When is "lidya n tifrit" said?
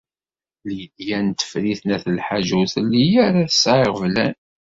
0.67-1.81